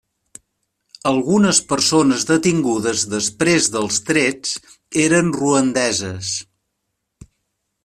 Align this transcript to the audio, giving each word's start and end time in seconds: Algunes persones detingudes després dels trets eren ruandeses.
Algunes 1.09 1.59
persones 1.73 2.25
detingudes 2.31 3.03
després 3.13 3.69
dels 3.77 4.01
trets 4.09 4.57
eren 5.05 5.31
ruandeses. 5.39 6.35